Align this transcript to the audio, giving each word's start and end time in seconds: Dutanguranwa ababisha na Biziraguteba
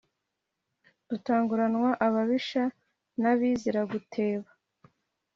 Dutanguranwa 1.09 1.89
ababisha 2.05 2.63
na 3.21 3.31
Biziraguteba 3.39 4.49